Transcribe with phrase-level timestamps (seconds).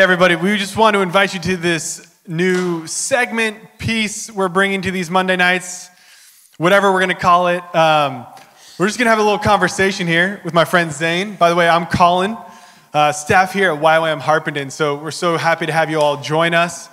[0.00, 4.90] Everybody, we just want to invite you to this new segment piece we're bringing to
[4.90, 5.90] these Monday nights,
[6.56, 7.62] whatever we're going to call it.
[7.74, 8.24] Um,
[8.78, 11.36] we're just going to have a little conversation here with my friend Zane.
[11.36, 12.38] By the way, I'm Colin,
[12.94, 16.54] uh, staff here at YWAM Harpenden, so we're so happy to have you all join
[16.54, 16.88] us.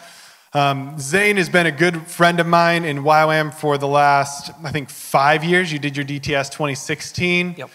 [0.51, 4.71] Um, Zane has been a good friend of mine in YWAM for the last, I
[4.71, 5.71] think, five years.
[5.71, 7.55] You did your DTS 2016.
[7.57, 7.69] Yep.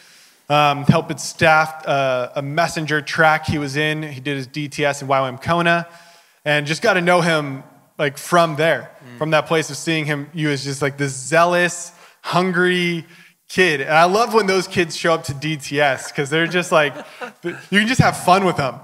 [0.52, 4.02] Um, helped staff uh, a messenger track he was in.
[4.02, 5.88] He did his DTS in YWAM Kona,
[6.44, 7.62] and just got to know him
[7.98, 9.16] like from there, mm.
[9.16, 10.28] from that place of seeing him.
[10.34, 13.06] You as just like this zealous, hungry
[13.48, 16.94] kid, and I love when those kids show up to DTS because they're just like
[17.42, 18.78] you can just have fun with them.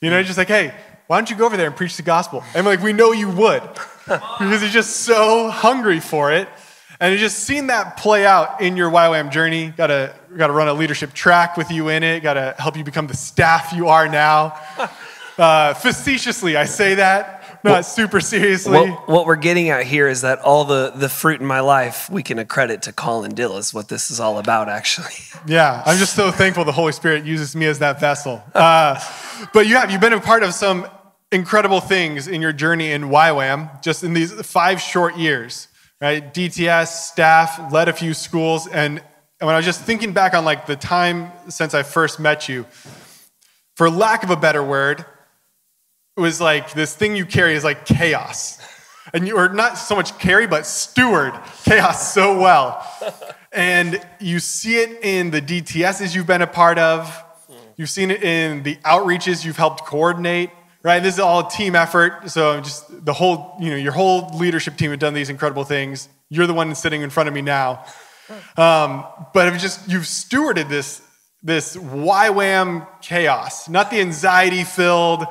[0.00, 0.74] You know, just like hey,
[1.06, 2.42] why don't you go over there and preach the gospel?
[2.56, 3.62] And like we know you would
[4.08, 6.48] because he's just so hungry for it.
[7.00, 9.68] And you just seen that play out in your YWAM journey.
[9.68, 12.20] Got to got to run a leadership track with you in it.
[12.20, 14.58] Got to help you become the staff you are now.
[15.36, 18.72] Uh, facetiously, I say that, not well, super seriously.
[18.72, 22.08] What, what, we're getting at here is that all the, the fruit in my life
[22.08, 25.10] we can accredit to Colin Dill is what this is all about, actually.
[25.46, 28.42] Yeah, I'm just so thankful the Holy Spirit uses me as that vessel.
[28.54, 28.98] Uh,
[29.52, 30.86] but you have you've been a part of some
[31.30, 35.68] incredible things in your journey in YWAM just in these five short years
[36.04, 36.34] right?
[36.34, 38.66] DTS, staff, led a few schools.
[38.66, 39.02] And
[39.38, 42.66] when I was just thinking back on like the time since I first met you,
[43.74, 45.06] for lack of a better word,
[46.14, 48.58] it was like this thing you carry is like chaos.
[49.14, 52.86] And you are not so much carry, but steward chaos so well.
[53.50, 57.22] And you see it in the DTSs you've been a part of.
[57.76, 60.50] You've seen it in the outreaches you've helped coordinate
[60.84, 61.02] right?
[61.02, 62.30] This is all a team effort.
[62.30, 66.08] So just the whole, you know, your whole leadership team have done these incredible things.
[66.28, 67.84] You're the one sitting in front of me now.
[68.56, 71.02] Um, but have just you've stewarded this
[71.42, 75.26] this YWAM chaos, not the anxiety filled,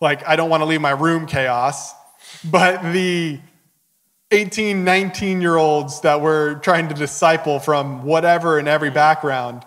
[0.00, 1.92] like I don't want to leave my room chaos,
[2.44, 3.40] but the
[4.30, 9.64] 18, 19 year olds that we're trying to disciple from whatever and every background.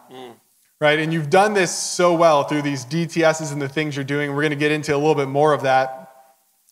[0.82, 0.98] Right?
[0.98, 4.32] And you've done this so well through these DTSs and the things you're doing.
[4.32, 6.12] We're going to get into a little bit more of that,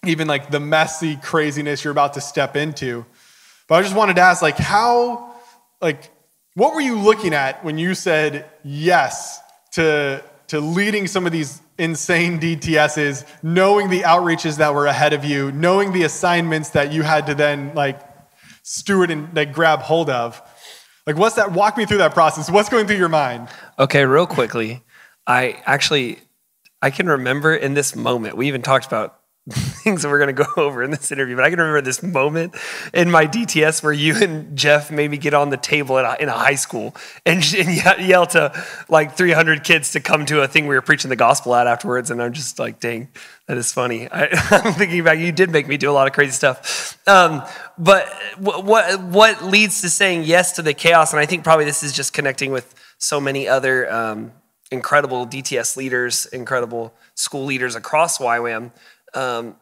[0.04, 3.06] even like the messy craziness you're about to step into.
[3.68, 5.36] But I just wanted to ask, like, how,
[5.80, 6.10] like,
[6.56, 9.42] what were you looking at when you said yes
[9.74, 15.24] to, to leading some of these insane DTSs, knowing the outreaches that were ahead of
[15.24, 18.02] you, knowing the assignments that you had to then like
[18.64, 20.42] steward and like grab hold of?
[21.08, 21.52] Like, what's that?
[21.52, 22.50] Walk me through that process.
[22.50, 23.48] What's going through your mind?
[23.78, 24.84] Okay, real quickly.
[25.26, 26.20] I actually,
[26.82, 29.19] I can remember in this moment, we even talked about
[29.84, 32.04] things that we're going to go over in this interview, but I can remember this
[32.04, 32.56] moment
[32.94, 36.30] in my DTS where you and Jeff made me get on the table a, in
[36.30, 36.96] a high school
[37.26, 38.54] and, and yell to
[38.90, 42.12] like 300 kids to come to a thing we were preaching the gospel at afterwards.
[42.12, 43.10] And I'm just like, dang,
[43.48, 44.08] that is funny.
[44.10, 44.28] I,
[44.66, 47.00] am thinking back, you did make me do a lot of crazy stuff.
[47.08, 47.44] Um,
[47.78, 51.14] but what, what, what leads to saying yes to the chaos?
[51.14, 54.34] And I think probably this is just connecting with so many other um,
[54.72, 58.72] incredible DTS leaders, incredible school leaders across YWAM
[59.14, 59.56] um,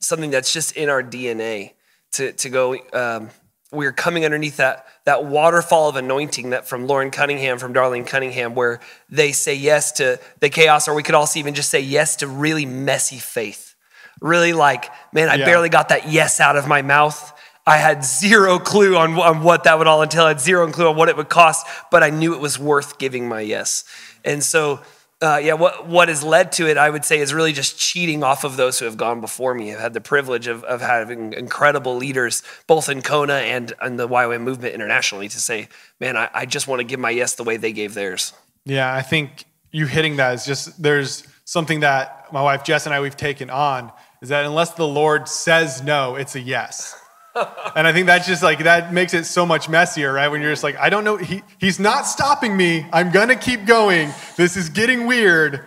[0.00, 1.72] something that's just in our DNA
[2.12, 2.76] to, to go.
[2.92, 3.30] Um,
[3.72, 8.54] we're coming underneath that, that waterfall of anointing that from Loren Cunningham, from Darlene Cunningham,
[8.54, 12.16] where they say yes to the chaos, or we could also even just say yes
[12.16, 13.74] to really messy faith.
[14.20, 15.46] Really like, man, I yeah.
[15.46, 17.32] barely got that yes out of my mouth.
[17.66, 20.24] I had zero clue on, on what that would all entail.
[20.24, 22.98] I had zero clue on what it would cost, but I knew it was worth
[22.98, 23.84] giving my yes.
[24.24, 24.80] And so
[25.22, 28.22] uh, yeah, what, what has led to it, I would say, is really just cheating
[28.22, 29.72] off of those who have gone before me.
[29.72, 34.08] I've had the privilege of, of having incredible leaders, both in Kona and in the
[34.08, 35.68] YWAM movement internationally, to say,
[36.00, 38.32] man, I, I just want to give my yes the way they gave theirs.
[38.64, 42.94] Yeah, I think you hitting that is just, there's something that my wife Jess and
[42.94, 46.98] I, we've taken on, is that unless the Lord says no, it's a yes
[47.76, 50.28] and I think that's just like that makes it so much messier, right?
[50.28, 52.86] When you're just like, I don't know, he, he's not stopping me.
[52.92, 54.10] I'm gonna keep going.
[54.36, 55.64] This is getting weird,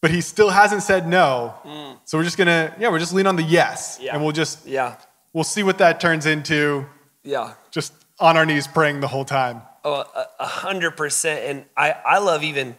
[0.00, 1.54] but he still hasn't said no.
[1.64, 1.98] Mm.
[2.04, 4.14] So we're just gonna, yeah, we're just lean on the yes, yeah.
[4.14, 4.96] and we'll just, yeah,
[5.32, 6.86] we'll see what that turns into.
[7.22, 9.62] Yeah, just on our knees praying the whole time.
[9.84, 10.04] Oh,
[10.40, 11.44] a hundred percent.
[11.44, 12.76] And I, I love even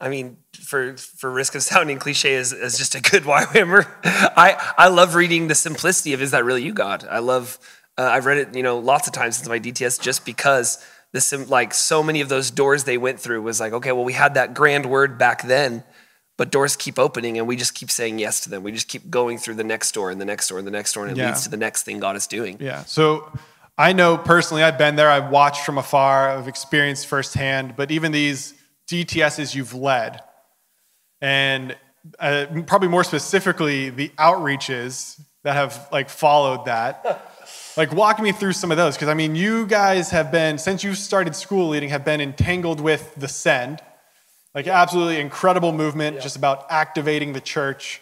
[0.00, 4.74] I mean, for for risk of sounding cliche as, as just a good YWAMer, I
[4.76, 7.58] I love reading the simplicity of "Is that really you, God?" I love.
[7.98, 11.32] Uh, I've read it, you know, lots of times since my DTS, just because this
[11.48, 14.34] like so many of those doors they went through was like, okay, well, we had
[14.34, 15.82] that grand word back then,
[16.36, 18.62] but doors keep opening, and we just keep saying yes to them.
[18.62, 20.92] We just keep going through the next door and the next door and the next
[20.92, 21.28] door, and it yeah.
[21.28, 22.58] leads to the next thing God is doing.
[22.60, 22.84] Yeah.
[22.84, 23.30] So.
[23.78, 28.10] I know personally, I've been there, I've watched from afar, I've experienced firsthand, but even
[28.10, 28.54] these
[28.88, 30.20] DTSs you've led.
[31.20, 31.76] And
[32.18, 37.32] uh, probably more specifically the outreaches that have like followed that.
[37.76, 40.82] like walk me through some of those because I mean you guys have been since
[40.82, 43.80] you started school leading have been entangled with the send.
[44.54, 46.22] Like absolutely incredible movement yeah.
[46.22, 48.00] just about activating the church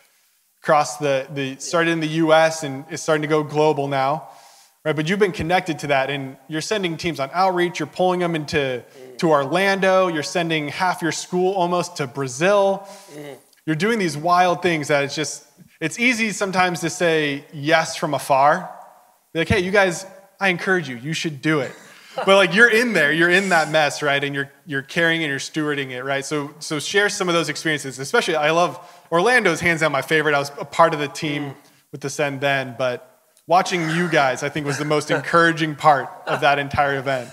[0.63, 4.29] across the, the started in the US and is starting to go global now.
[4.85, 4.95] Right?
[4.95, 8.35] But you've been connected to that and you're sending teams on outreach, you're pulling them
[8.37, 8.85] into
[9.25, 12.87] to Orlando, you're sending half your school almost to Brazil.
[13.65, 15.47] You're doing these wild things that it's just
[15.81, 18.71] it's easy sometimes to say yes from afar.
[19.33, 20.05] Be like, hey, you guys,
[20.39, 21.73] I encourage you, you should do it.
[22.17, 24.23] But like you're in there, you're in that mess, right?
[24.23, 26.25] And you're you're carrying and you're stewarding it, right?
[26.25, 27.99] So so share some of those experiences.
[27.99, 28.79] Especially I love
[29.11, 30.33] Orlando's hands down my favorite.
[30.33, 31.57] I was a part of the team
[31.91, 36.09] with the Send then, but watching you guys, I think, was the most encouraging part
[36.29, 37.31] of that entire event.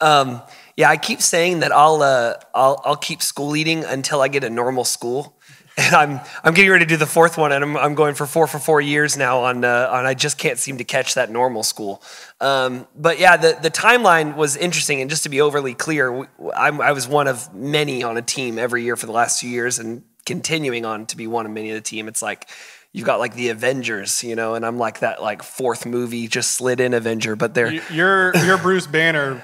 [0.00, 0.40] Um,
[0.76, 4.44] yeah, I keep saying that I'll, uh, I'll, I'll keep school leading until I get
[4.44, 5.36] a normal school.
[5.74, 8.26] And I'm, I'm getting ready to do the fourth one, and I'm, I'm going for
[8.26, 11.30] four for four years now on, uh, on I just can't seem to catch that
[11.30, 12.02] normal school.
[12.42, 15.00] Um, but yeah, the, the timeline was interesting.
[15.00, 18.58] And just to be overly clear, I, I was one of many on a team
[18.58, 21.70] every year for the last few years and continuing on to be one of many
[21.70, 22.06] of the team.
[22.06, 22.50] It's like,
[22.92, 26.50] you've got like the Avengers, you know, and I'm like that like fourth movie just
[26.50, 29.42] slid in Avenger, but they're you're you're Bruce Banner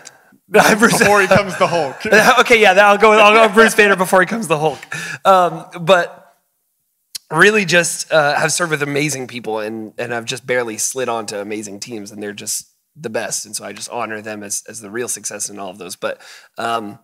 [0.51, 2.05] before he comes the Hulk.
[2.41, 3.13] okay, yeah, I'll go.
[3.13, 4.79] I'll go Bruce Banner before he comes the Hulk.
[5.27, 6.37] Um, but
[7.31, 11.37] really, just uh, have served with amazing people, and and I've just barely slid onto
[11.37, 13.47] amazing teams, and they're just the best.
[13.47, 15.97] And so I just honor them as as the real success in all of those.
[15.97, 16.21] But
[16.57, 16.99] um,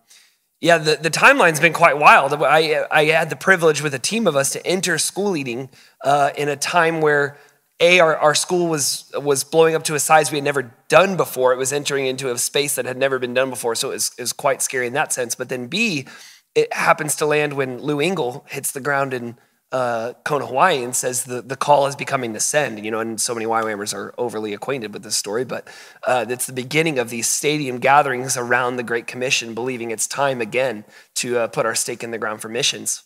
[0.61, 2.33] yeah, the, the timeline's been quite wild.
[2.33, 5.69] I, I had the privilege with a team of us to enter school leading
[6.03, 7.37] uh, in a time where
[7.79, 11.17] a our, our school was was blowing up to a size we had never done
[11.17, 13.93] before it was entering into a space that had never been done before so it
[13.93, 16.05] was, it was quite scary in that sense but then b
[16.53, 19.37] it happens to land when lou engle hits the ground in
[19.71, 22.85] uh, Kona, Hawaii, and says the, the call is becoming the send.
[22.85, 25.67] You know, and so many YWAMers are overly acquainted with this story, but
[26.07, 30.39] uh, it's the beginning of these stadium gatherings around the Great Commission, believing it's time
[30.39, 30.85] again
[31.15, 33.03] to uh, put our stake in the ground for missions.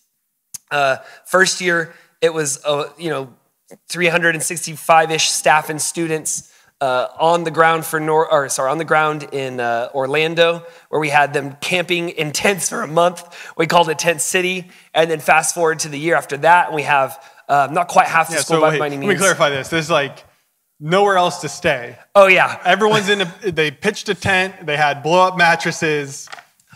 [0.70, 3.34] Uh, first year, it was, uh, you know,
[3.90, 6.52] 365-ish staff and students
[6.82, 11.02] uh, on the ground for Nor- or sorry on the ground in uh, Orlando, where
[11.02, 13.52] we had them camping in tents for a month.
[13.58, 16.76] We called it Tent City, and then fast forward to the year after that, and
[16.76, 19.08] we have uh, not quite half the yeah, school so by, wait, any means.
[19.10, 19.70] Let me clarify this.
[19.70, 20.24] There's like
[20.80, 21.98] nowhere else to stay.
[22.16, 23.22] Oh yeah, everyone's in.
[23.22, 24.66] A, they pitched a tent.
[24.66, 26.30] They had blow up mattresses.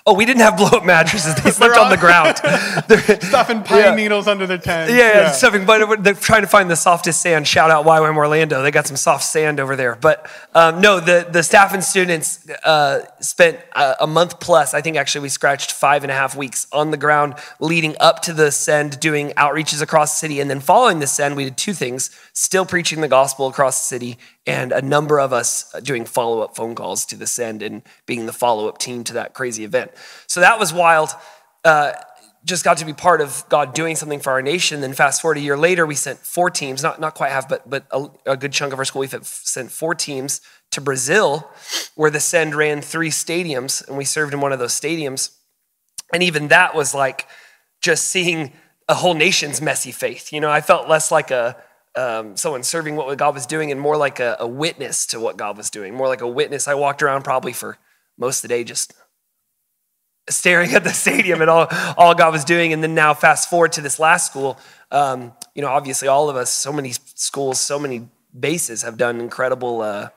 [0.05, 1.33] Oh, we didn't have blow up mattresses.
[1.35, 2.37] They slept on, the ground.
[3.23, 3.95] stuffing pine yeah.
[3.95, 4.91] needles under their tent.
[4.91, 5.65] Yeah, yeah, yeah, stuffing.
[5.65, 7.47] But they're trying to find the softest sand.
[7.47, 8.61] Shout out YWAM Orlando.
[8.61, 9.95] They got some soft sand over there.
[9.95, 14.73] But um, no, the, the staff and students uh, spent a, a, month plus.
[14.73, 18.21] I think actually we scratched five and a half weeks on the ground leading up
[18.23, 20.41] to the send, doing outreaches across the city.
[20.41, 23.85] And then following the send, we did two things still preaching the gospel across the
[23.85, 27.81] city and a number of us doing follow up phone calls to the send and
[28.05, 29.91] being the follow up team to that crazy event.
[30.27, 31.09] So that was wild.
[31.63, 31.93] Uh,
[32.45, 34.81] just got to be part of God doing something for our nation.
[34.81, 37.69] Then fast forward a year later, we sent four teams, not, not quite half, but,
[37.69, 40.41] but a, a good chunk of our school, we sent four teams
[40.71, 41.49] to Brazil,
[41.95, 45.35] where the Send ran three stadiums, and we served in one of those stadiums.
[46.11, 47.27] And even that was like
[47.81, 48.51] just seeing
[48.89, 50.33] a whole nation's messy faith.
[50.33, 51.55] You know, I felt less like a,
[51.95, 55.37] um, someone serving what God was doing and more like a, a, witness to what
[55.37, 56.67] God was doing, more like a witness.
[56.67, 57.77] I walked around probably for
[58.17, 58.93] most of the day just
[60.29, 62.73] staring at the stadium and all, all God was doing.
[62.73, 64.57] And then now, fast forward to this last school,
[64.91, 68.07] um, you know, obviously all of us, so many schools, so many
[68.37, 70.09] bases have done incredible uh,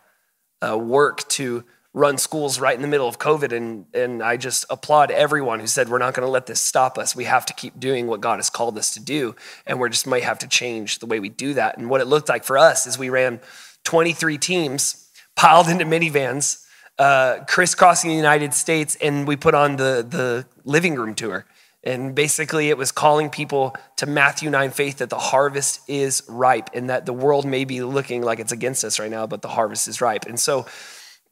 [0.67, 1.65] uh, work to
[1.97, 3.53] run schools right in the middle of COVID.
[3.53, 6.99] And, and I just applaud everyone who said, we're not going to let this stop
[6.99, 7.17] us.
[7.17, 9.35] We have to keep doing what God has called us to do.
[9.67, 11.79] And we just might have to change the way we do that.
[11.79, 13.41] And what it looked like for us is we ran
[13.85, 16.67] 23 teams piled into minivans,
[16.99, 21.47] uh, crisscrossing the United States, and we put on the, the living room tour.
[21.83, 26.69] And basically, it was calling people to Matthew 9 faith that the harvest is ripe
[26.75, 29.49] and that the world may be looking like it's against us right now, but the
[29.49, 30.27] harvest is ripe.
[30.27, 30.67] And so,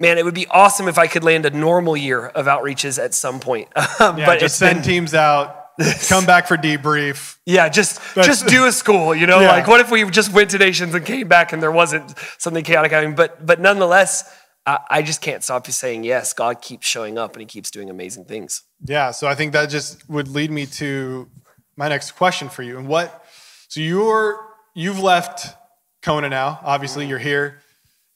[0.01, 3.15] man, it would be awesome if I could land a normal year of outreaches at
[3.15, 3.69] some point.
[4.01, 7.39] Um, yeah, but just send been, teams out, come back for debrief.
[7.47, 9.15] Yeah, just That's, just do a school.
[9.15, 9.53] You know, yeah.
[9.53, 12.65] like what if we just went to nations and came back and there wasn't something
[12.65, 13.15] chaotic happening?
[13.15, 14.37] But but nonetheless,
[14.67, 16.33] I, I just can't stop you saying yes.
[16.33, 18.63] God keeps showing up and He keeps doing amazing things.
[18.85, 21.29] Yeah, so I think that just would lead me to
[21.77, 22.79] my next question for you.
[22.79, 23.25] And what?
[23.69, 24.41] So you're
[24.75, 25.57] you've left
[26.03, 26.59] Kona now.
[26.63, 27.63] Obviously, you're here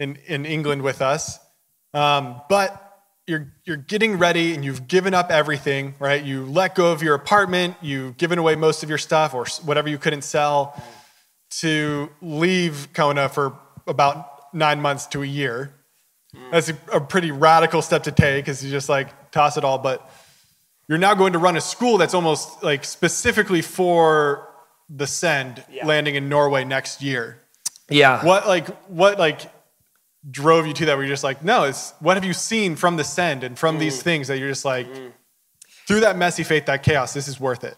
[0.00, 1.38] in in England with us.
[1.94, 2.84] Um, but
[3.26, 6.22] you're you're getting ready and you've given up everything, right?
[6.24, 9.88] You let go of your apartment, you've given away most of your stuff or whatever
[9.88, 10.80] you couldn't sell
[11.60, 15.74] to leave Kona for about nine months to a year.
[16.50, 19.78] That's a, a pretty radical step to take because you just like toss it all.
[19.78, 20.08] But
[20.88, 24.46] you're now going to run a school that's almost like specifically for
[24.90, 25.86] the Send Yeah.
[25.86, 27.42] landing in Norway next year.
[27.90, 28.24] Yeah.
[28.24, 29.40] What like what like
[30.30, 30.96] drove you to that?
[30.96, 33.76] Where you're just like, no, it's what have you seen from the Send and from
[33.76, 33.80] Mm.
[33.80, 34.86] these things that you're just like
[35.86, 37.76] through that messy faith, that chaos, this is worth it.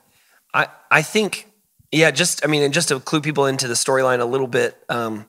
[0.52, 1.47] I, I think,
[1.92, 4.76] yeah, just, I mean, and just to clue people into the storyline a little bit.
[4.88, 5.26] Um,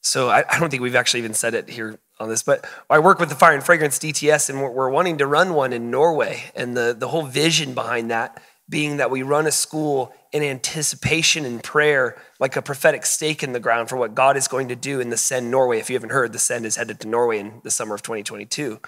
[0.00, 2.98] so I, I don't think we've actually even said it here on this, but I
[2.98, 5.90] work with the Fire and Fragrance DTS and we're, we're wanting to run one in
[5.90, 6.42] Norway.
[6.56, 11.44] And the, the whole vision behind that being that we run a school in anticipation
[11.44, 14.76] and prayer, like a prophetic stake in the ground for what God is going to
[14.76, 15.78] do in the Send Norway.
[15.78, 18.78] If you haven't heard, the Send is headed to Norway in the summer of 2022.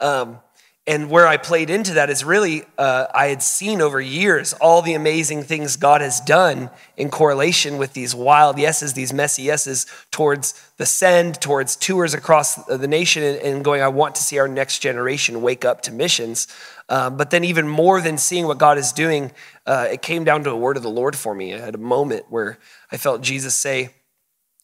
[0.00, 0.40] Um,
[0.88, 4.80] and where I played into that is really, uh, I had seen over years all
[4.80, 9.84] the amazing things God has done in correlation with these wild yeses, these messy yeses
[10.10, 14.48] towards the send, towards tours across the nation, and, going, I want to see our
[14.48, 16.48] next generation wake up to missions.
[16.88, 19.32] Um, but then, even more than seeing what God is doing,
[19.66, 21.52] uh, it came down to a word of the Lord for me.
[21.52, 22.58] I had a moment where
[22.90, 23.90] I felt Jesus say,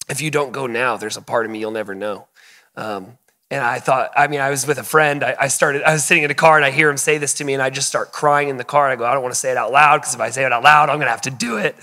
[0.08, 2.28] If you don't go now, there's a part of me you'll never know.
[2.76, 3.18] Um,
[3.54, 5.22] and I thought, I mean, I was with a friend.
[5.22, 7.34] I, I started, I was sitting in a car and I hear him say this
[7.34, 8.88] to me, and I just start crying in the car.
[8.88, 10.50] I go, I don't want to say it out loud because if I say it
[10.50, 11.76] out loud, I'm going to have to do it.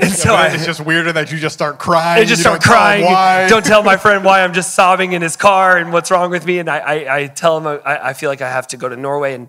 [0.00, 2.22] And so I it's just weirder that you just start crying.
[2.22, 3.48] I just you start tell crying.
[3.48, 6.44] Don't tell my friend why I'm just sobbing in his car and what's wrong with
[6.44, 6.58] me.
[6.58, 8.96] And I, I, I tell him I, I feel like I have to go to
[8.96, 9.48] Norway and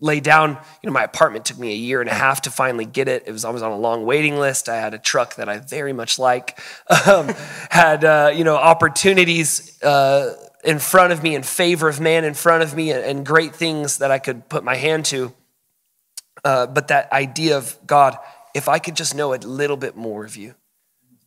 [0.00, 0.52] lay down.
[0.82, 3.24] You know, my apartment took me a year and a half to finally get it.
[3.26, 4.70] It was I was on a long waiting list.
[4.70, 6.58] I had a truck that I very much like.
[7.06, 7.28] Um,
[7.70, 9.82] had uh, you know opportunities.
[9.82, 13.54] Uh, in front of me, in favor of man in front of me, and, great
[13.54, 15.32] things that I could put my hand to.
[16.44, 18.16] Uh, but that idea of God,
[18.54, 20.54] if I could just know a little bit more of you,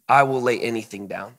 [0.07, 1.37] I will lay anything down.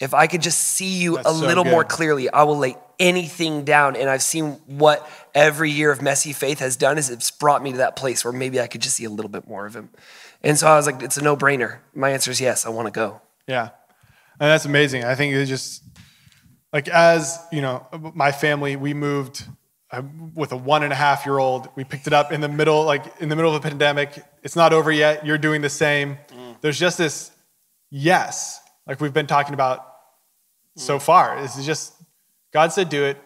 [0.00, 2.76] If I could just see you That's a so little more clearly, I will lay
[2.98, 3.94] anything down.
[3.94, 7.72] And I've seen what every year of messy faith has done is it's brought me
[7.72, 9.90] to that place where maybe I could just see a little bit more of him.
[10.42, 11.78] And so I was like, it's a no-brainer.
[11.94, 13.20] My answer is yes, I want to go.
[13.46, 13.70] Yeah.
[14.40, 15.04] And that's amazing.
[15.04, 15.84] I think it just
[16.72, 19.44] like as, you know, my family, we moved
[19.90, 20.02] uh,
[20.34, 21.68] with a one and a half year old.
[21.76, 24.22] We picked it up in the middle, like in the middle of the pandemic.
[24.42, 25.26] It's not over yet.
[25.26, 26.18] You're doing the same.
[26.62, 27.30] There's just this
[27.90, 29.86] yes, like we've been talking about
[30.76, 31.40] so far.
[31.42, 31.92] This is just,
[32.52, 33.18] God said do it.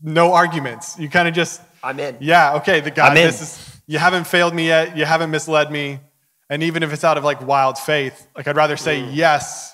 [0.00, 0.98] No arguments.
[0.98, 2.16] You kind of just, I'm in.
[2.20, 4.96] yeah, okay, the God, this is, you haven't failed me yet.
[4.96, 6.00] You haven't misled me.
[6.48, 9.10] And even if it's out of like wild faith, like I'd rather say Mm.
[9.14, 9.71] yes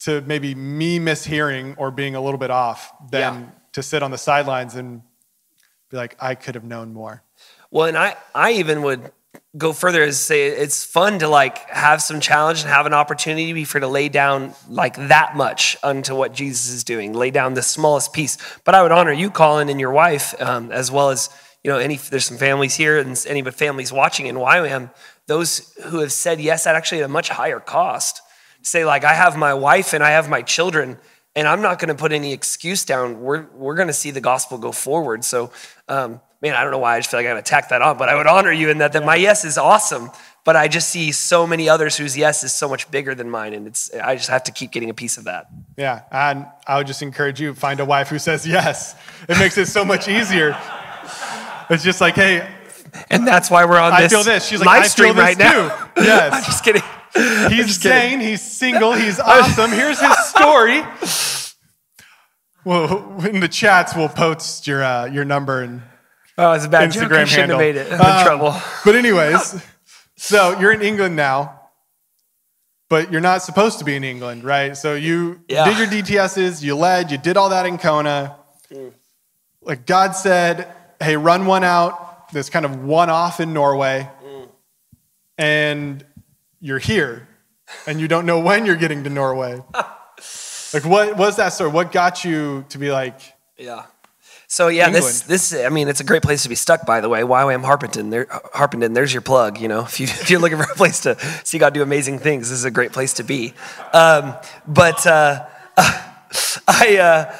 [0.00, 3.50] to maybe me mishearing or being a little bit off than Yeah.
[3.72, 5.02] to sit on the sidelines and
[5.90, 7.22] be like, I could have known more.
[7.70, 9.12] Well, and I, I even would
[9.56, 13.52] go further as say it's fun to like have some challenge and have an opportunity
[13.52, 17.54] be for to lay down like that much unto what Jesus is doing, lay down
[17.54, 18.36] the smallest piece.
[18.64, 21.30] But I would honor you, Colin, and your wife, um, as well as
[21.62, 21.96] you know any.
[21.96, 24.92] There's some families here and any but families watching in YWAM.
[25.26, 28.20] Those who have said yes at actually a much higher cost.
[28.64, 30.98] Say like I have my wife and I have my children
[31.36, 33.20] and I'm not going to put any excuse down.
[33.20, 35.24] We're we're going to see the gospel go forward.
[35.24, 35.50] So,
[35.88, 37.82] um, man, I don't know why I just feel like I got to tack that
[37.82, 38.92] on, but I would honor you in that.
[38.92, 40.10] That my yes is awesome,
[40.44, 43.52] but I just see so many others whose yes is so much bigger than mine,
[43.52, 45.46] and it's I just have to keep getting a piece of that.
[45.76, 46.02] Yeah.
[46.10, 48.94] And I would just encourage you find a wife who says yes.
[49.28, 50.56] It makes it so much easier.
[51.68, 52.46] It's just like, hey,
[53.10, 54.46] And that's why we're on I this, feel this.
[54.46, 55.68] She's like, live I feel stream this right now.
[55.68, 55.90] too.
[56.04, 56.32] Yes.
[56.32, 56.82] I'm just kidding.
[57.50, 58.20] He's sane.
[58.20, 58.92] He's single.
[58.92, 59.70] He's awesome.
[59.70, 60.82] Here's his story.
[62.64, 65.82] Well, in the chats, we'll post your uh, your number and
[66.36, 67.04] Oh, it's a bad joke.
[67.04, 67.58] I Instagram shouldn't handle.
[67.58, 67.92] have made it.
[67.92, 68.60] I'm in Um, trouble.
[68.84, 69.62] But anyways,
[70.16, 71.60] so you're in England now,
[72.88, 74.76] but you're not supposed to be in England, right?
[74.76, 75.64] So you Yeah.
[75.66, 78.34] did your DTSs, you led, you did all that in Kona.
[79.62, 80.66] Like God said,
[81.00, 82.32] hey, run one out.
[82.32, 84.08] This kind of one off in Norway,
[85.38, 86.04] and
[86.64, 87.28] you're here,
[87.86, 89.62] and you don't know when you're getting to Norway.
[90.72, 91.70] like, what was that story?
[91.70, 93.20] What got you to be like,
[93.58, 93.84] Yeah.
[94.46, 96.86] So yeah, this this I mean it's a great place to be stuck.
[96.86, 98.94] By the way, YWAM Harpenden, there, Harpenden.
[98.94, 99.58] There's your plug.
[99.58, 102.18] You know, if you if you're looking for a place to see God do amazing
[102.18, 103.52] things, this is a great place to be.
[103.92, 104.34] Um,
[104.66, 105.44] but uh,
[105.76, 106.98] I.
[106.98, 107.36] Uh,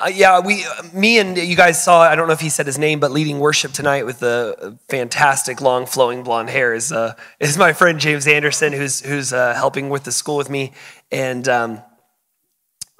[0.00, 2.02] uh, yeah, we, me and you guys saw.
[2.02, 5.60] I don't know if he said his name, but leading worship tonight with the fantastic
[5.60, 9.88] long flowing blonde hair is uh, is my friend James Anderson, who's who's uh, helping
[9.88, 10.72] with the school with me,
[11.10, 11.82] and um,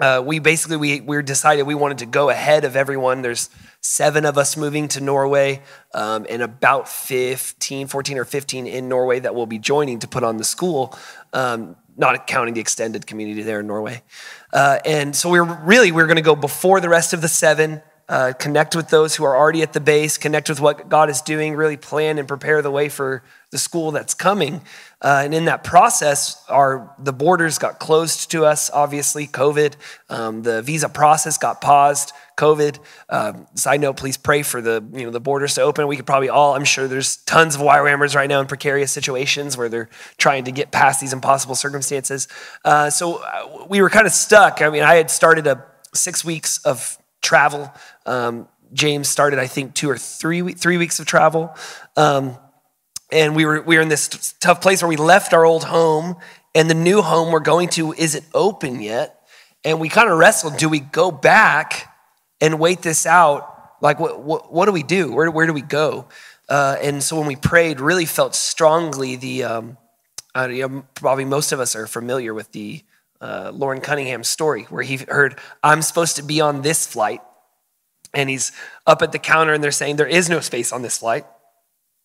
[0.01, 3.23] uh, we basically we we decided we wanted to go ahead of everyone.
[3.23, 3.49] There's
[3.81, 5.63] seven of us moving to Norway,
[5.95, 10.25] um, and about 15, 14 or 15 in Norway that will be joining to put
[10.25, 10.97] on the school,
[11.33, 14.03] um, not counting the extended community there in Norway.
[14.53, 17.21] Uh, and so we are really we are going to go before the rest of
[17.21, 17.83] the seven.
[18.09, 21.21] Uh, connect with those who are already at the base, connect with what God is
[21.21, 24.63] doing, really plan and prepare the way for the school that's coming.
[25.03, 28.71] Uh, and in that process, our the borders got closed to us.
[28.71, 29.75] Obviously, COVID.
[30.09, 32.13] Um, the visa process got paused.
[32.39, 32.79] COVID.
[33.11, 35.87] Um, side note: Please pray for the you know the borders to open.
[35.87, 36.55] We could probably all.
[36.55, 40.53] I'm sure there's tons of YWAMers right now in precarious situations where they're trying to
[40.53, 42.29] get past these impossible circumstances.
[42.65, 44.63] Uh, so uh, we were kind of stuck.
[44.63, 45.65] I mean, I had started a
[45.95, 47.71] six weeks of travel.
[48.07, 51.55] Um, James started, I think, two or three three weeks of travel.
[51.97, 52.39] Um,
[53.11, 56.17] and we were we were in this tough place where we left our old home
[56.55, 59.27] and the new home we're going to isn't open yet
[59.65, 61.95] and we kind of wrestled do we go back
[62.41, 65.63] and wait this out like what what, what do we do where, where do we
[65.63, 66.07] go
[66.49, 69.77] uh, and so when we prayed really felt strongly the um,
[70.35, 72.83] uh, you know, probably most of us are familiar with the
[73.21, 77.21] uh, Loren Cunningham story where he heard I'm supposed to be on this flight
[78.15, 78.53] and he's
[78.87, 81.27] up at the counter and they're saying there is no space on this flight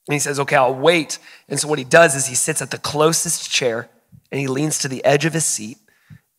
[0.07, 1.19] and he says, Okay, I'll wait.
[1.47, 3.89] And so what he does is he sits at the closest chair
[4.31, 5.77] and he leans to the edge of his seat.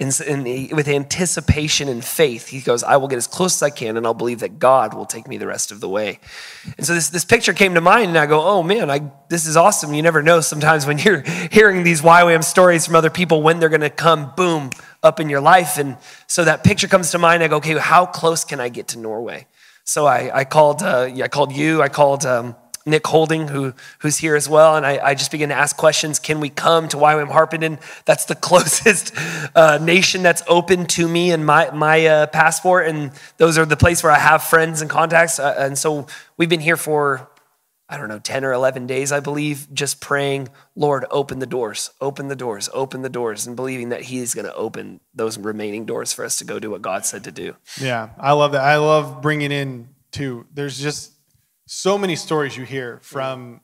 [0.05, 3.97] And, with anticipation and faith, he goes, I will get as close as I can
[3.97, 6.19] and I'll believe that God will take me the rest of the way.
[6.77, 9.47] And so this, this picture came to mind, and I go, Oh man, I, this
[9.47, 9.95] is awesome.
[9.95, 13.69] You never know sometimes when you're hearing these YWAM stories from other people when they're
[13.69, 14.71] going to come, boom,
[15.03, 15.79] up in your life.
[15.79, 15.97] And
[16.27, 17.43] so that picture comes to mind.
[17.43, 19.47] I go, Okay, how close can I get to Norway?
[19.85, 22.27] So I, I called, uh, I called you, I called.
[22.27, 22.57] Um,
[22.87, 24.77] Nick Holding, who, who's here as well.
[24.77, 27.79] And I, I, just began to ask questions Can we come to YWAM Harpenden?
[28.05, 29.13] That's the closest
[29.55, 32.87] uh, nation that's open to me and my, my uh, passport.
[32.87, 35.39] And those are the place where I have friends and contacts.
[35.39, 37.27] Uh, and so we've been here for,
[37.89, 41.91] I don't know, 10 or 11 days, I believe, just praying, Lord, open the doors,
[42.03, 45.87] open the doors, open the doors, and believing that He's going to open those remaining
[45.87, 47.57] doors for us to go do what God said to do.
[47.81, 48.63] Yeah, I love that.
[48.63, 50.47] I love bringing in, too.
[50.53, 51.14] There's just,
[51.67, 53.61] so many stories you hear from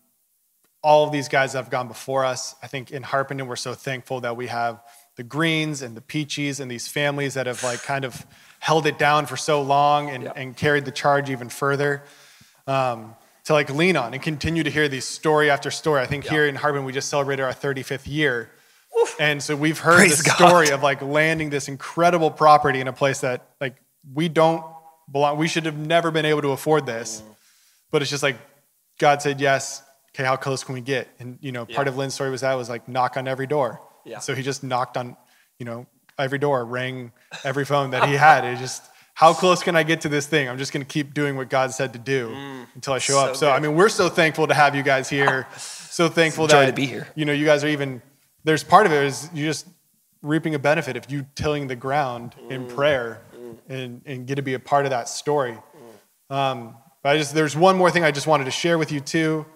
[0.82, 2.54] all of these guys that have gone before us.
[2.62, 4.82] I think in Harpenden, we're so thankful that we have
[5.16, 8.24] the Greens and the Peachies and these families that have like kind of
[8.58, 10.32] held it down for so long and, yep.
[10.36, 12.02] and carried the charge even further.
[12.66, 16.00] Um, to like lean on and continue to hear these story after story.
[16.00, 16.32] I think yep.
[16.32, 18.50] here in Harpenden, we just celebrated our 35th year.
[19.00, 19.16] Oof.
[19.18, 22.92] And so we've heard Praise the story of like landing this incredible property in a
[22.92, 23.76] place that like
[24.14, 24.64] we don't
[25.10, 25.38] belong.
[25.38, 27.22] We should have never been able to afford this.
[27.22, 27.30] Mm
[27.90, 28.36] but it's just like
[28.98, 29.82] God said yes.
[30.14, 31.08] Okay, how close can we get?
[31.18, 31.92] And you know, part yeah.
[31.92, 33.80] of Lynn's story was that was like knock on every door.
[34.04, 34.18] Yeah.
[34.18, 35.16] So he just knocked on,
[35.58, 35.86] you know,
[36.18, 37.12] every door, rang
[37.44, 38.44] every phone that he had.
[38.44, 40.48] It just how close can I get to this thing?
[40.48, 43.14] I'm just going to keep doing what God said to do mm, until I show
[43.14, 43.36] so up.
[43.36, 43.52] So good.
[43.52, 45.46] I mean, we're so thankful to have you guys here.
[45.58, 47.06] so thankful that to be here.
[47.14, 48.00] You know, you guys are even.
[48.44, 49.66] There's part of it is you just
[50.22, 52.50] reaping a benefit of you tilling the ground mm.
[52.50, 53.58] in prayer mm.
[53.68, 55.58] and and get to be a part of that story.
[56.30, 56.34] Mm.
[56.34, 59.00] Um, but I just there's one more thing I just wanted to share with you
[59.00, 59.46] too,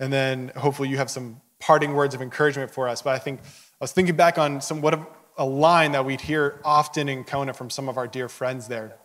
[0.00, 3.02] and then hopefully you have some parting words of encouragement for us.
[3.02, 3.44] But I think I
[3.80, 5.06] was thinking back on some what a,
[5.38, 8.96] a line that we'd hear often in Kona from some of our dear friends there.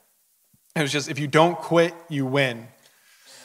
[0.75, 2.67] It was just if you don't quit, you win.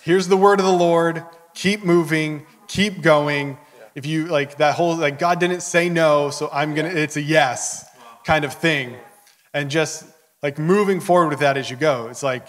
[0.03, 1.25] Here's the word of the Lord.
[1.55, 2.47] Keep moving.
[2.69, 3.59] Keep going.
[3.95, 6.89] If you like that whole like God didn't say no, so I'm gonna.
[6.89, 7.87] It's a yes
[8.25, 8.97] kind of thing,
[9.53, 10.05] and just
[10.43, 12.09] like moving forward with that as you go.
[12.09, 12.49] It's like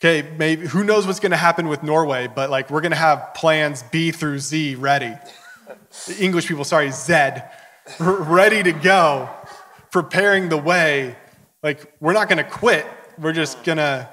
[0.00, 2.96] okay, maybe who knows what's going to happen with Norway, but like we're going to
[2.96, 5.14] have plans B through Z ready.
[6.06, 7.34] The English people, sorry, Z,
[7.98, 9.28] ready to go,
[9.90, 11.16] preparing the way.
[11.62, 12.86] Like we're not going to quit.
[13.18, 14.08] We're just going to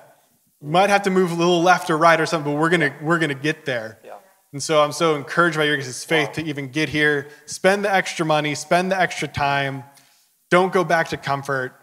[0.61, 2.93] might have to move a little left or right or something, but we're going to
[3.01, 3.99] we're going to get there.
[4.05, 4.17] Yeah.
[4.53, 6.33] And so I'm so encouraged by your guys' faith wow.
[6.33, 9.83] to even get here, spend the extra money, spend the extra time.
[10.49, 11.73] Don't go back to comfort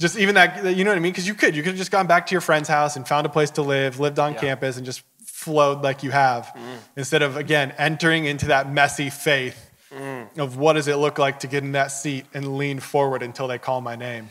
[0.00, 1.12] just even that, you know what I mean?
[1.12, 1.56] Because you could.
[1.56, 3.62] You could have just gone back to your friend's house and found a place to
[3.62, 4.40] live, lived on yeah.
[4.40, 6.52] campus, and just flowed like you have.
[6.54, 6.78] Mm.
[6.96, 10.38] Instead of, again, entering into that messy faith mm.
[10.38, 13.48] of what does it look like to get in that seat and lean forward until
[13.48, 14.28] they call my name.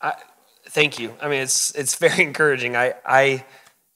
[0.00, 0.14] I,
[0.66, 1.14] thank you.
[1.22, 2.76] I mean, it's, it's very encouraging.
[2.76, 3.44] I, I,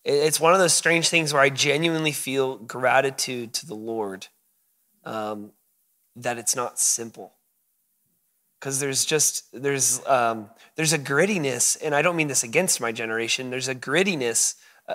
[0.05, 4.29] it's one of those strange things where I genuinely feel gratitude to the Lord
[5.05, 5.53] um,
[6.17, 7.35] that it's not simple
[8.63, 12.93] because there's just there's um, there's a grittiness and i don't mean this against my
[12.93, 14.55] generation there's a grittiness
[14.89, 14.95] uh,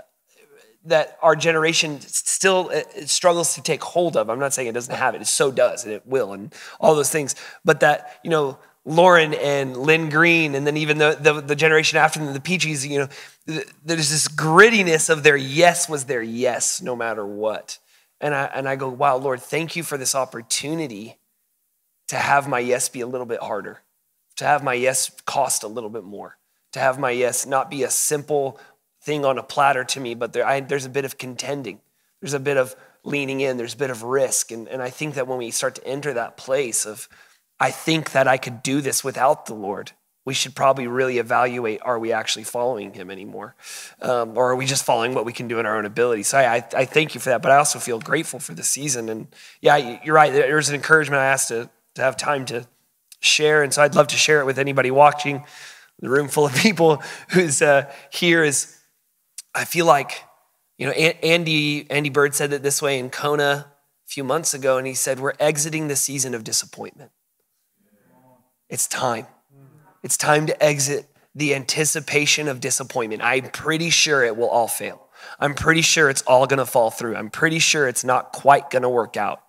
[0.86, 4.95] that our generation still uh, struggles to take hold of i'm not saying it doesn't
[4.95, 8.30] have it it so does and it will and all those things but that you
[8.30, 8.58] know
[8.89, 12.88] Loren and Lynn Green, and then even the, the, the generation after them, the Peaches,
[12.88, 13.10] you know,
[13.84, 17.80] there's this grittiness of their yes was their yes no matter what.
[18.21, 21.17] And I, and I go, wow, Lord, thank you for this opportunity
[22.08, 23.82] to have my yes be a little bit harder,
[24.38, 26.38] to have my yes cost a little bit more,
[26.72, 28.60] to have my yes not be a simple
[29.02, 31.80] thing on a platter to me, but there, I, there's a bit of contending.
[32.22, 34.52] There's a bit of leaning in, there's a bit of risk.
[34.52, 37.08] And, and I think that when we start to enter that place of,
[37.60, 39.91] I think that I could do this without the Lord.
[40.26, 43.56] We should probably really evaluate are we actually following him anymore?
[44.02, 46.24] Um, or are we just following what we can do in our own ability?
[46.24, 48.63] So I, I, I, thank you for that, but I also feel grateful for the
[48.63, 49.08] season.
[49.08, 49.28] And
[49.62, 50.34] yeah, you're right.
[50.34, 52.68] There's an encouragement I asked to, to have time to
[53.20, 53.62] share.
[53.62, 55.44] And so I'd love to share it with anybody watching,
[56.00, 58.76] the room full of people who's uh, here is,
[59.54, 60.24] I feel like,
[60.78, 63.68] you know, Andy, Andy Byrd said it this way in Kona
[64.06, 67.12] a few months ago, and he said, We're exiting the season of disappointment.
[68.70, 69.26] It's time.
[70.04, 73.22] It's time to exit the anticipation of disappointment.
[73.24, 75.08] I'm pretty sure it will all fail.
[75.40, 77.16] I'm pretty sure it's all gonna fall through.
[77.16, 79.42] I'm pretty sure it's not quite gonna work out.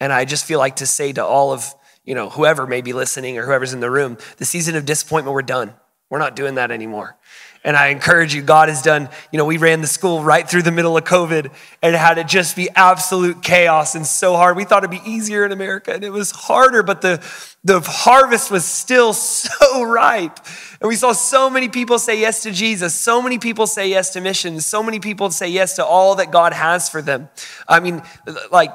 [0.00, 1.72] And I just feel like to say to all of,
[2.04, 5.34] you know, whoever may be listening or whoever's in the room, the season of disappointment,
[5.34, 5.74] we're done.
[6.08, 7.16] We're not doing that anymore.
[7.62, 10.62] And I encourage you, God has done, you know, we ran the school right through
[10.62, 14.56] the middle of COVID and had it just be absolute chaos and so hard.
[14.56, 17.22] We thought it'd be easier in America and it was harder, but the,
[17.62, 20.40] the harvest was still so ripe.
[20.80, 24.10] And we saw so many people say yes to Jesus, so many people say yes
[24.14, 27.28] to missions, so many people say yes to all that God has for them.
[27.68, 28.02] I mean,
[28.50, 28.72] like,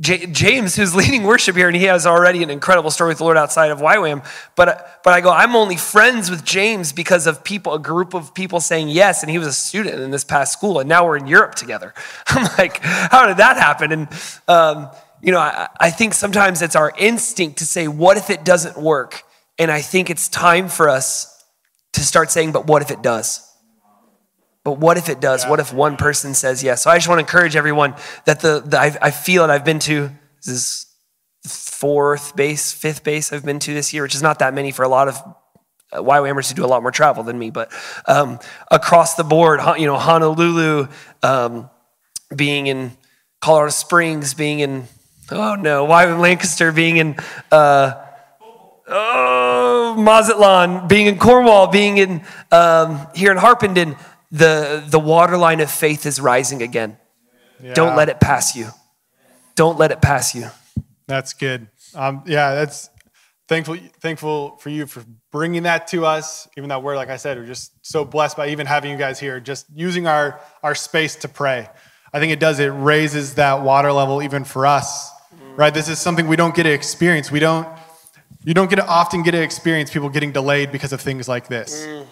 [0.00, 3.24] J- James, who's leading worship here, and he has already an incredible story with the
[3.24, 4.24] Lord outside of YWAM.
[4.56, 8.34] But, but I go, I'm only friends with James because of people, a group of
[8.34, 11.18] people saying yes, and he was a student in this past school, and now we're
[11.18, 11.92] in Europe together.
[12.28, 13.92] I'm like, how did that happen?
[13.92, 14.08] And,
[14.46, 14.88] um,
[15.20, 18.76] you know, I, I think sometimes it's our instinct to say, what if it doesn't
[18.78, 19.22] work?
[19.58, 21.44] And I think it's time for us
[21.92, 23.47] to start saying, but what if it does?
[24.68, 25.44] But what if it does?
[25.44, 25.50] Yeah.
[25.50, 26.82] What if one person says yes?
[26.82, 27.94] So I just want to encourage everyone
[28.26, 29.48] that the, the I, I feel it.
[29.48, 30.10] I've been to
[30.44, 30.86] this is
[31.46, 34.82] fourth base, fifth base I've been to this year, which is not that many for
[34.82, 35.16] a lot of
[35.90, 37.48] uh, YWAMers who do a lot more travel than me.
[37.48, 37.72] But
[38.06, 40.88] um, across the board, you know, Honolulu,
[41.22, 41.70] um,
[42.36, 42.92] being in
[43.40, 44.86] Colorado Springs, being in
[45.30, 47.16] oh no, YWAM Lancaster, being in.
[47.50, 48.04] Uh,
[48.86, 53.96] oh, Mazatlan, being in Cornwall, being in um, here in Harpenden,
[54.30, 56.98] the, the waterline of faith is rising again.
[57.62, 57.74] Yeah.
[57.74, 58.68] Don't let it pass you.
[59.54, 60.50] Don't let it pass you.
[61.06, 61.68] That's good.
[61.94, 62.90] Um, yeah, that's
[63.48, 66.46] thankful thankful for you for bringing that to us.
[66.56, 69.18] Even though we're like I said, we're just so blessed by even having you guys
[69.18, 71.68] here, just using our our space to pray.
[72.12, 72.60] I think it does.
[72.60, 75.10] It raises that water level even for us,
[75.56, 75.72] right?
[75.72, 77.30] This is something we don't get to experience.
[77.30, 77.66] We don't.
[78.44, 81.48] You don't get to often get to experience people getting delayed because of things like
[81.48, 81.84] this.
[81.84, 82.06] Mm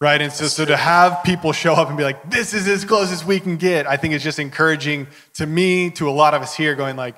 [0.00, 0.20] right?
[0.20, 3.10] And so, so to have people show up and be like, this is as close
[3.10, 6.42] as we can get, I think it's just encouraging to me, to a lot of
[6.42, 7.16] us here, going like,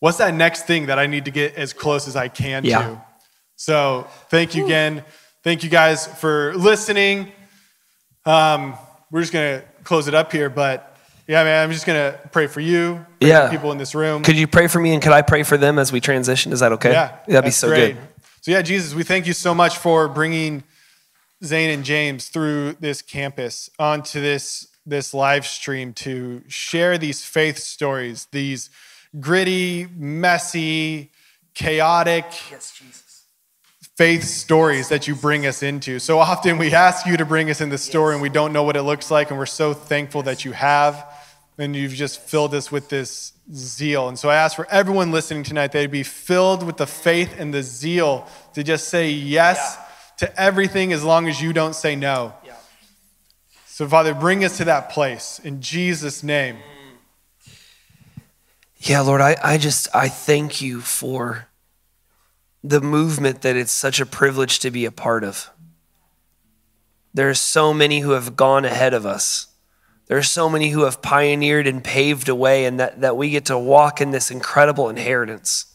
[0.00, 2.82] what's that next thing that I need to get as close as I can yeah.
[2.82, 3.04] to?
[3.56, 5.04] So thank you again.
[5.42, 7.32] Thank you guys for listening.
[8.24, 8.74] Um,
[9.10, 10.96] we're just gonna close it up here, but
[11.28, 13.46] yeah, man, I'm just gonna pray for you, pray yeah.
[13.46, 14.24] For people in this room.
[14.24, 16.52] Could you pray for me and could I pray for them as we transition?
[16.52, 16.90] Is that okay?
[16.90, 17.94] Yeah, that'd be so great.
[17.94, 18.02] good.
[18.40, 20.64] So yeah, Jesus, we thank you so much for bringing
[21.44, 27.58] Zane and James through this campus onto this this live stream to share these faith
[27.58, 28.70] stories, these
[29.18, 31.10] gritty, messy,
[31.54, 32.80] chaotic yes,
[33.96, 35.98] faith stories that you bring us into.
[35.98, 38.14] So often we ask you to bring us in the story yes.
[38.14, 41.04] and we don't know what it looks like, and we're so thankful that you have,
[41.58, 44.08] and you've just filled us with this zeal.
[44.08, 47.52] And so I ask for everyone listening tonight, they'd be filled with the faith and
[47.52, 49.76] the zeal to just say yes.
[49.78, 49.85] Yeah
[50.18, 52.34] to everything as long as you don't say no.
[52.44, 52.54] Yeah.
[53.66, 56.56] So, Father, bring us to that place in Jesus' name.
[58.78, 61.48] Yeah, Lord, I, I just, I thank you for
[62.62, 65.50] the movement that it's such a privilege to be a part of.
[67.14, 69.48] There are so many who have gone ahead of us.
[70.06, 73.30] There are so many who have pioneered and paved a way, and that, that we
[73.30, 75.66] get to walk in this incredible inheritance.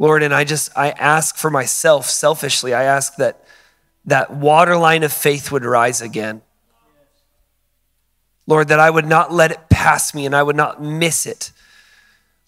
[0.00, 3.44] Lord, and I just, I ask for myself selfishly, I ask that
[4.06, 6.40] that waterline of faith would rise again.
[8.46, 11.52] Lord, that I would not let it pass me and I would not miss it.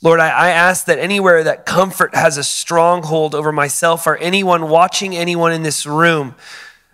[0.00, 4.70] Lord, I, I ask that anywhere that comfort has a stronghold over myself or anyone
[4.70, 6.34] watching anyone in this room,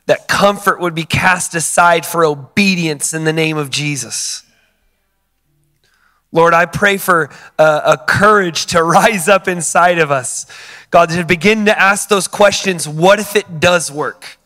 [0.06, 4.42] that comfort would be cast aside for obedience in the name of Jesus.
[6.30, 10.46] Lord, I pray for uh, a courage to rise up inside of us.
[10.90, 14.38] God, to begin to ask those questions what if it does work?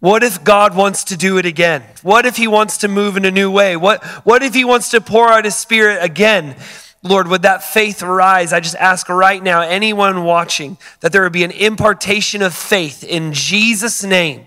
[0.00, 1.84] What if God wants to do it again?
[2.02, 3.76] What if He wants to move in a new way?
[3.76, 6.56] What, what if He wants to pour out His Spirit again?
[7.04, 8.52] Lord, would that faith rise?
[8.52, 13.04] I just ask right now, anyone watching, that there would be an impartation of faith
[13.04, 14.46] in Jesus' name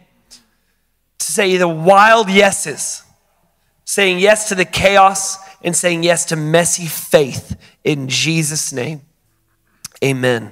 [1.19, 3.03] to say the wild yeses,
[3.85, 9.01] saying yes to the chaos and saying yes to messy faith in Jesus' name.
[10.03, 10.51] Amen.